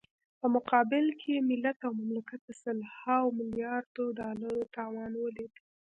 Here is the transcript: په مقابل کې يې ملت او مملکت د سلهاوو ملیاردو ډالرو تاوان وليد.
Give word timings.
په 0.39 0.47
مقابل 0.55 1.05
کې 1.19 1.29
يې 1.35 1.45
ملت 1.49 1.77
او 1.87 1.91
مملکت 2.01 2.39
د 2.45 2.49
سلهاوو 2.63 3.35
ملیاردو 3.39 4.03
ډالرو 4.19 4.71
تاوان 4.75 5.11
وليد. 5.17 5.53